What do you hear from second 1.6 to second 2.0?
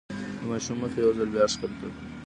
کړ.